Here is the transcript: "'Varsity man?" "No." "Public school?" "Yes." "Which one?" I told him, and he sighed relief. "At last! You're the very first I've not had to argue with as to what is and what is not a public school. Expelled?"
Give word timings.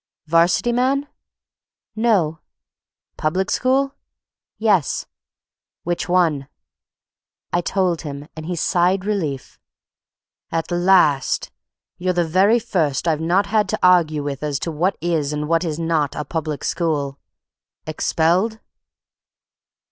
"'Varsity 0.25 0.71
man?" 0.71 1.07
"No." 1.95 2.39
"Public 3.17 3.51
school?" 3.51 3.93
"Yes." 4.57 5.05
"Which 5.83 6.09
one?" 6.09 6.47
I 7.53 7.61
told 7.61 8.01
him, 8.01 8.27
and 8.35 8.47
he 8.47 8.55
sighed 8.55 9.05
relief. 9.05 9.59
"At 10.51 10.71
last! 10.71 11.51
You're 11.99 12.13
the 12.17 12.25
very 12.27 12.57
first 12.57 13.07
I've 13.07 13.21
not 13.21 13.45
had 13.45 13.69
to 13.69 13.79
argue 13.83 14.23
with 14.23 14.41
as 14.41 14.57
to 14.61 14.71
what 14.71 14.97
is 15.01 15.33
and 15.33 15.47
what 15.47 15.63
is 15.63 15.77
not 15.77 16.15
a 16.15 16.25
public 16.25 16.63
school. 16.63 17.19
Expelled?" 17.85 18.59